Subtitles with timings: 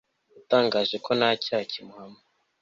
[0.35, 2.19] Yatangaje ko nta cyaha kimuhama